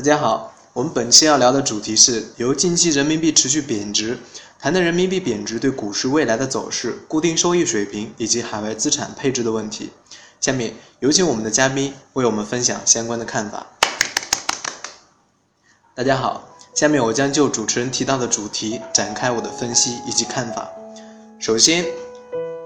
[0.00, 4.16] 大家好，我们本期要聊的主题是由近期人民币持续贬值，
[4.58, 9.90] 谈谈人民币贬值对股市未来的走势、固定收益水平以及海外资产配置的问题。
[10.40, 13.66] 下面有请我们的嘉宾为我们分享相关的看法。
[15.94, 20.66] 大家好，下面我将就主持人提到的主题展开我的分析以及看法。
[21.38, 21.84] 首先，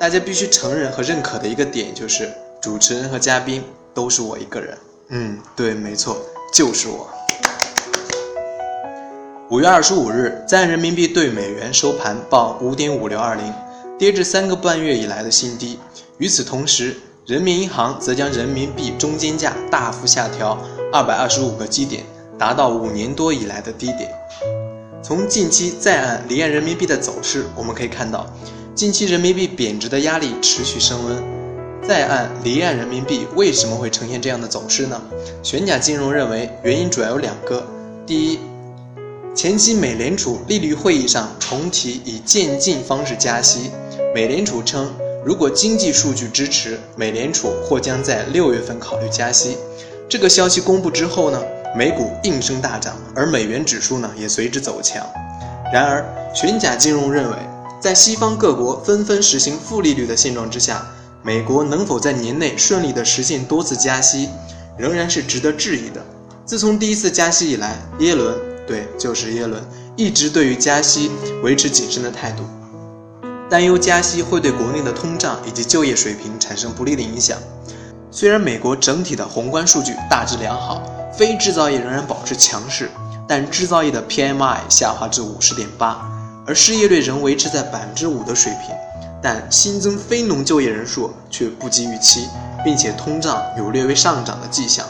[0.00, 2.28] 大家必须承认和认可的一个点就是，
[2.60, 3.62] 主持人和嘉宾
[3.94, 4.76] 都是我一个人。
[5.12, 6.16] 嗯，对，没错，
[6.52, 7.08] 就是我。
[9.50, 13.52] 五月二十五日，在人民币对美元收盘报五点五六二零，
[13.98, 15.76] 跌至三个半月以来的新低。
[16.18, 16.96] 与此同时，
[17.26, 20.56] 人民银行则将人民币中间价大幅下调
[20.92, 22.04] 二百二十五个基点，
[22.38, 24.08] 达到五年多以来的低点。
[25.02, 28.32] 从近期在岸离岸人民币的走势，我们可以看到，
[28.72, 31.20] 近期人民币贬值的压力持续升温。
[31.82, 35.02] 在岸离岸人民币为什么会呈现这样的走势呢？
[35.42, 37.66] 玄甲金融认为，原因主要有两个：
[38.06, 38.38] 第一，
[39.32, 43.70] 前期美联储利率会议上重提以渐进方式加息，
[44.12, 44.92] 美联储称
[45.24, 49.56] 如果经济数据支持，美联储或将在六月份考虑加息。
[50.08, 51.40] 这个消息公布之后呢，
[51.76, 55.06] 美股应声大涨，而美元指数呢也随之走强。
[55.72, 57.36] 然而，玄甲金融认为，
[57.80, 60.84] 在西方各国纷纷实行负利率的现状之下，
[61.22, 64.28] 美国能否在年内顺利地实现多次加息，
[64.76, 66.04] 仍然是值得质疑的。
[66.44, 68.49] 自从第一次加息以来，耶伦。
[68.70, 69.60] 对，就是耶伦
[69.96, 71.10] 一直对于加息
[71.42, 72.44] 维持谨慎的态度，
[73.50, 77.36] 担忧加息会对国内的通胀以及就业水平产生不利的影响。
[78.12, 80.80] 虽然美国整体的宏观数据大致良好，
[81.12, 82.88] 非制造业仍然保持强势，
[83.26, 86.08] 但制造业的 PMI 下滑至五十点八，
[86.46, 88.72] 而失业率仍维持在百分之五的水平，
[89.20, 92.28] 但新增非农就业人数却不及预期，
[92.64, 94.86] 并且通胀有略微上涨的迹象。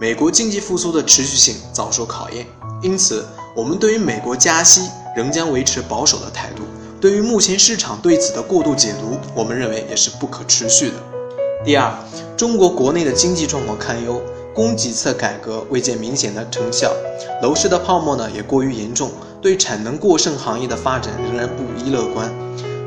[0.00, 2.46] 美国经济复苏的持续性遭受考验。
[2.80, 3.22] 因此，
[3.54, 6.62] 我们对于美国加息仍将维持保守的态度。
[6.98, 10.94] 对于目前市场对此的过度解读，我们认为也是不可持续的。
[11.66, 11.92] 第二，
[12.34, 14.22] 中国国内的经济状况堪忧，
[14.54, 16.90] 供给侧改革未见明显的成效，
[17.42, 19.10] 楼市的泡沫呢也过于严重，
[19.42, 22.32] 对产能过剩行业的发展仍然不宜乐观。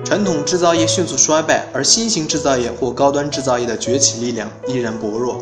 [0.03, 5.39] 传统制造业迅速衰败，而新型制造业或高端制造业的崛起力量依然薄弱。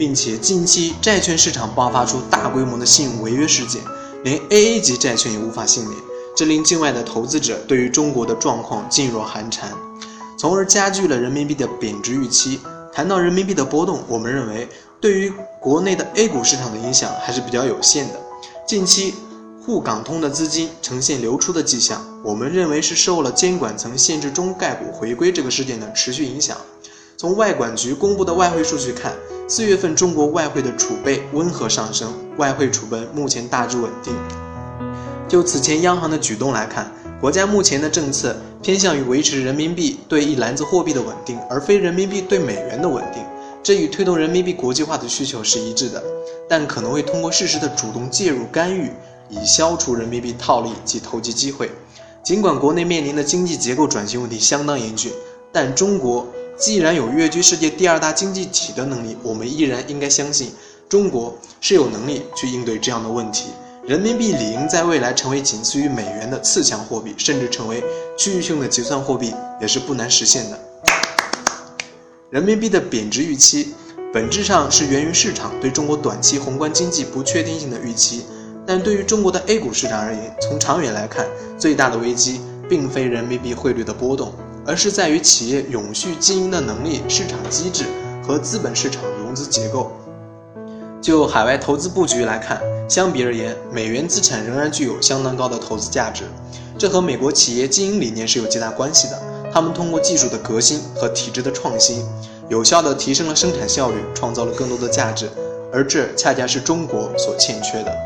[0.00, 3.82] 并且近期债券市场爆发出大规模的信用违约事件，
[4.24, 5.94] 连 AA 级债券也无法幸免，
[6.34, 9.70] 这令境外的投资者对于中国的状况噤若寒蝉，
[10.38, 12.58] 从而加剧了人民币的贬值预期。
[12.90, 14.66] 谈到人民币的波动，我们认为
[15.02, 18.14] 对于国内的 A 股市场的影响还是比较有限的。
[18.66, 19.14] 近期
[19.62, 26.56] 沪港通的资金呈现流出的迹象，我们认为是受了监管层限制中概股回归这个事件的持续影响。
[27.18, 29.12] 从外管局公布的外汇数据看，
[29.50, 34.14] 四月份中国外汇的储备温和上升，外汇储备目前大致稳定。
[35.28, 36.88] 就此前央行的举动来看，
[37.20, 43.24] 国家目前的政策偏向于维持人民币对一篮子货币的稳定，而非人民币对美元的稳定。
[43.60, 46.00] 这与推动人民币国际化的需求是一致的，
[46.48, 48.92] 但可能会通过适时的主动介入干预，
[49.28, 51.72] 以消除人民币套利及投机机会。
[52.22, 55.10] 尽管国内面临的经济结构转型问题相当严峻，
[55.50, 56.24] 但中国。
[56.60, 60.52] 既然有跃居世界第二大经济体的能力，我们依然应该相信
[60.90, 63.46] 中国是有能力去应对这样的问题。
[63.86, 67.82] 人民币理应在未来成为仅次于美元的次强货币，甚至成为
[68.14, 70.60] 区域性的结算货币，也是不难实现的。
[72.28, 73.74] 人民币的贬值预期
[74.12, 78.26] 本质上是源于市场对中国短期宏观经济不确定性的预期，
[78.66, 81.26] 但对于中国的 A 股市场而言，从长远来看，
[81.58, 84.34] 最大的危机并非人民币汇率的波动。
[84.66, 87.84] 而是在于企业永续经营的能力、市场机制
[88.26, 89.92] 和资本市场融资结构。
[91.00, 96.24] 就海外投资布局来看，相比而言，美元资产仍然具有相当高的投资价值。
[96.78, 99.20] 这和美国企业经营理念是有极大关系的。
[99.52, 102.04] 他们通过技术的革新和体制的创新，
[102.48, 105.28] 有效地提升了生产效率，创造了更多的价值。
[105.72, 107.96] 而这恰恰是中国所欠缺的。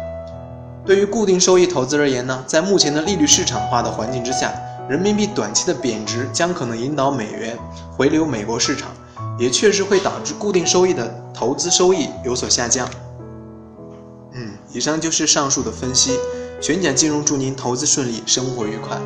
[0.87, 4.53] 对于固定收益投资而言呢，在目前的利率市场化的环境之下，
[4.87, 7.59] 人民币短期的贬值将可能引导美元
[7.97, 8.91] 回流美国市场，
[9.39, 12.87] 也确实会导致固定收益的投资收益有所下降。
[14.35, 16.19] 嗯，以上就是上述的分析。
[16.61, 18.99] 玄甲金融祝您投资顺利，生活愉快。